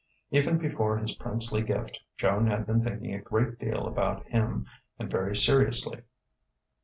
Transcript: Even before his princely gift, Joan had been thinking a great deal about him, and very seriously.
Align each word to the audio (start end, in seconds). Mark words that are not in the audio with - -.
Even 0.31 0.57
before 0.57 0.97
his 0.97 1.13
princely 1.13 1.61
gift, 1.61 1.99
Joan 2.17 2.47
had 2.47 2.65
been 2.65 2.83
thinking 2.83 3.13
a 3.13 3.21
great 3.21 3.59
deal 3.59 3.85
about 3.85 4.25
him, 4.25 4.65
and 4.97 5.11
very 5.11 5.35
seriously. 5.35 6.01